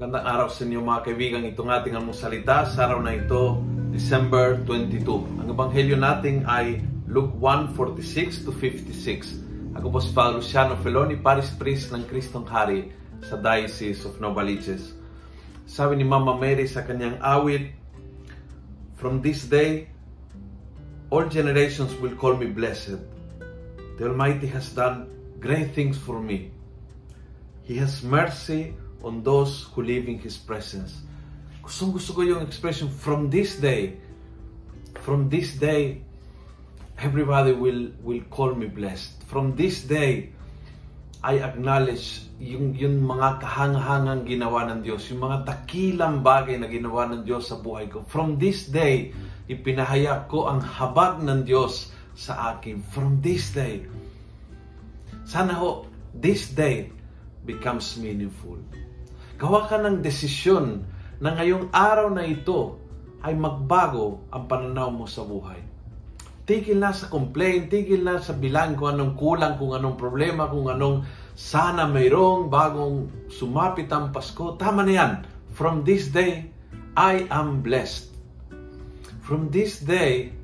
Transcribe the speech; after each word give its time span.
Magandang 0.00 0.32
araw 0.32 0.48
sa 0.48 0.64
inyo 0.64 0.80
mga 0.80 1.02
kaibigan. 1.04 1.44
Itong 1.44 1.68
ating 1.68 1.92
almusalita 1.92 2.64
sa 2.64 2.88
araw 2.88 3.04
na 3.04 3.20
ito, 3.20 3.60
December 3.92 4.56
22. 4.64 5.04
Ang 5.44 5.52
ebanghelyo 5.52 5.92
natin 6.00 6.40
ay 6.48 6.80
Luke 7.04 7.36
1:46 7.36 8.48
to 8.48 8.48
56. 8.48 9.76
Ako 9.76 9.92
po 9.92 10.00
si 10.00 10.08
Father 10.16 10.40
Luciano 10.40 10.80
Feloni, 10.80 11.20
Paris 11.20 11.52
Priest 11.52 11.92
ng 11.92 12.08
Kristong 12.08 12.48
Hari 12.48 12.88
sa 13.28 13.36
Diocese 13.36 14.08
of 14.08 14.16
Novaliches. 14.24 14.96
Sabi 15.68 16.00
ni 16.00 16.08
Mama 16.08 16.32
Mary 16.32 16.64
sa 16.64 16.80
kanyang 16.80 17.20
awit, 17.20 17.68
From 18.96 19.20
this 19.20 19.44
day, 19.52 19.84
all 21.12 21.28
generations 21.28 21.92
will 22.00 22.16
call 22.16 22.40
me 22.40 22.48
blessed. 22.48 23.04
The 24.00 24.08
Almighty 24.08 24.48
has 24.48 24.72
done 24.72 25.12
great 25.44 25.76
things 25.76 26.00
for 26.00 26.24
me. 26.24 26.56
He 27.68 27.76
has 27.76 28.00
mercy 28.00 28.72
on 29.02 29.22
those 29.22 29.68
who 29.72 29.82
live 29.82 30.08
in 30.08 30.18
His 30.18 30.36
presence. 30.36 31.00
Gustong 31.60 31.92
gusto 31.96 32.16
ko 32.16 32.20
yung 32.24 32.42
expression, 32.44 32.88
from 32.88 33.28
this 33.28 33.56
day, 33.60 33.96
from 35.04 35.28
this 35.28 35.56
day, 35.56 36.02
everybody 37.00 37.56
will 37.56 37.92
will 38.04 38.20
call 38.28 38.52
me 38.52 38.68
blessed. 38.68 39.24
From 39.28 39.56
this 39.56 39.84
day, 39.88 40.32
I 41.20 41.36
acknowledge 41.44 42.24
yung, 42.40 42.72
yung 42.72 43.04
mga 43.04 43.44
kahangahangang 43.44 44.24
ginawa 44.24 44.64
ng 44.72 44.80
Diyos, 44.80 45.04
yung 45.12 45.20
mga 45.20 45.44
takilang 45.44 46.24
bagay 46.24 46.56
na 46.56 46.64
ginawa 46.64 47.04
ng 47.12 47.28
Diyos 47.28 47.52
sa 47.52 47.60
buhay 47.60 47.92
ko. 47.92 48.00
From 48.08 48.40
this 48.40 48.72
day, 48.72 49.12
ipinahayag 49.44 50.32
ko 50.32 50.48
ang 50.48 50.64
habag 50.64 51.20
ng 51.20 51.44
Diyos 51.44 51.92
sa 52.16 52.56
akin. 52.56 52.80
From 52.80 53.20
this 53.20 53.52
day, 53.52 53.84
sana 55.28 55.60
ho, 55.60 55.84
this 56.16 56.56
day 56.56 56.88
becomes 57.44 57.96
meaningful. 57.96 58.60
Gawa 59.40 59.64
ka 59.66 59.80
ng 59.80 60.04
desisyon 60.04 60.84
na 61.20 61.36
ngayong 61.36 61.72
araw 61.72 62.12
na 62.12 62.24
ito 62.24 62.76
ay 63.20 63.36
magbago 63.36 64.24
ang 64.32 64.44
pananaw 64.48 64.88
mo 64.88 65.04
sa 65.04 65.24
buhay. 65.24 65.60
Tigil 66.48 66.80
na 66.82 66.90
sa 66.90 67.06
complaint, 67.06 67.70
tigil 67.70 68.02
na 68.02 68.18
sa 68.18 68.34
bilang 68.34 68.74
kung 68.74 68.90
anong 68.96 69.14
kulang, 69.14 69.54
kung 69.60 69.76
anong 69.76 69.94
problema, 69.94 70.50
kung 70.50 70.66
anong 70.66 71.06
sana 71.36 71.86
mayroong 71.86 72.50
bagong 72.50 73.28
sumapit 73.30 73.86
ang 73.92 74.10
Pasko. 74.10 74.58
Tama 74.58 74.82
na 74.82 74.92
yan. 74.92 75.12
From 75.54 75.86
this 75.86 76.10
day, 76.10 76.50
I 76.98 77.28
am 77.30 77.62
blessed. 77.62 78.10
From 79.22 79.52
this 79.54 79.78
day, 79.78 80.34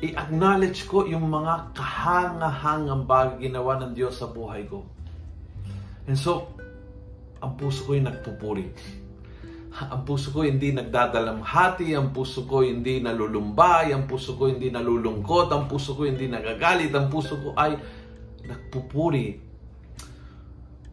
i-acknowledge 0.00 0.88
ko 0.88 1.04
yung 1.04 1.28
mga 1.28 1.76
kahangahangang 1.76 3.04
bagay 3.04 3.48
ginawa 3.48 3.76
ng 3.80 3.92
Diyos 3.92 4.20
sa 4.20 4.28
buhay 4.28 4.64
ko. 4.68 4.88
And 6.06 6.18
so, 6.18 6.54
ang 7.42 7.58
puso 7.58 7.84
ko 7.86 7.98
ay 7.98 8.02
nagpupuri. 8.02 8.66
Ang 9.76 10.08
puso 10.08 10.32
ko 10.32 10.40
hindi 10.40 10.72
nagdadalamhati, 10.72 11.92
ang 11.92 12.08
puso 12.16 12.48
ko 12.48 12.64
hindi 12.64 12.96
nalulumbay, 13.04 13.92
ang 13.92 14.08
puso 14.08 14.32
ko 14.40 14.48
hindi 14.48 14.72
nalulungkot, 14.72 15.52
ang 15.52 15.68
puso 15.68 15.92
ko 15.92 16.08
hindi 16.08 16.32
nagagalit, 16.32 16.88
ang 16.96 17.12
puso 17.12 17.36
ko 17.36 17.52
ay 17.52 17.76
nagpupuri 18.46 19.44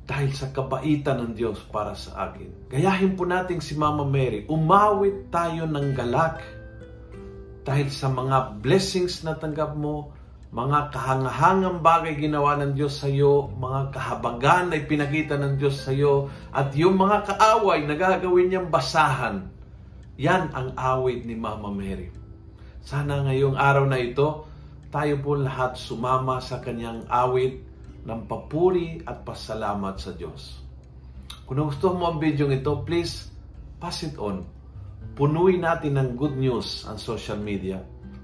dahil 0.03 0.36
sa 0.36 0.52
kabaitan 0.52 1.23
ng 1.23 1.31
Diyos 1.31 1.64
para 1.72 1.95
sa 1.95 2.28
akin. 2.28 2.67
Gayahin 2.67 3.16
po 3.16 3.23
natin 3.23 3.64
si 3.64 3.80
Mama 3.80 4.03
Mary, 4.03 4.44
umawit 4.52 5.31
tayo 5.31 5.64
ng 5.64 5.95
galak 5.95 6.44
dahil 7.64 7.88
sa 7.88 8.11
mga 8.11 8.59
blessings 8.59 9.23
na 9.23 9.39
tanggap 9.39 9.80
mo, 9.80 10.11
mga 10.54 10.94
kahangahangang 10.94 11.82
bagay 11.82 12.14
ginawa 12.14 12.54
ng 12.62 12.78
Diyos 12.78 13.02
sa 13.02 13.09
iyo, 13.09 13.50
mga 13.58 13.90
kahabagan 13.90 14.70
na 14.70 14.78
ipinakita 14.78 15.34
ng 15.34 15.58
Diyos 15.58 15.82
sa 15.82 15.90
iyo, 15.90 16.30
at 16.54 16.69
yung 16.78 16.94
mga 17.02 17.25
kaaway 17.25 17.81
na 17.90 17.97
gagawin 17.97 18.53
niyang 18.53 18.69
basahan, 18.69 19.50
yan 20.13 20.53
ang 20.53 20.78
awit 20.78 21.25
ni 21.25 21.34
Mama 21.34 21.74
Mary. 21.74 22.13
Sana 22.86 23.25
ngayong 23.25 23.58
araw 23.58 23.90
na 23.90 23.97
ito, 23.97 24.46
tayo 24.94 25.18
po 25.25 25.34
lahat 25.34 25.74
sumama 25.74 26.38
sa 26.38 26.62
kanyang 26.62 27.02
awit 27.09 27.66
ng 28.06 28.30
papuri 28.30 29.02
at 29.09 29.25
pasalamat 29.25 29.97
sa 29.97 30.13
Diyos. 30.13 30.62
Kung 31.50 31.66
gusto 31.66 31.97
mo 31.97 32.13
ang 32.13 32.22
video 32.22 32.46
ito, 32.53 32.86
please 32.86 33.25
pass 33.81 34.06
it 34.06 34.22
on. 34.22 34.46
Punuin 35.18 35.66
natin 35.66 35.97
ng 35.97 36.09
good 36.13 36.38
news 36.38 36.86
ang 36.86 37.02
social 37.02 37.42
media. 37.42 37.81